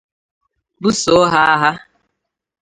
buso 0.81 1.15
ha 1.33 1.41
agha 1.69 1.71